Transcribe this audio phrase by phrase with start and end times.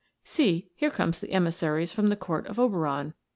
[0.23, 3.13] See, here come emissaries from the Court of Oberoii